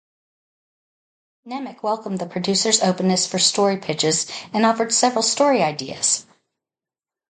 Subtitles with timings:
[1.45, 6.25] Nemec welcomed the producers' openness for story pitches and offered several story ideas.